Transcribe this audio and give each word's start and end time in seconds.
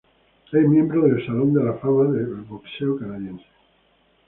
Es 0.51 0.67
miembro 0.67 1.03
del 1.05 1.23
"Salón 1.27 1.53
de 1.53 1.63
la 1.63 1.73
Fama" 1.75 2.05
del 2.11 2.33
boxeo 2.45 2.97
canadiense. 2.97 3.45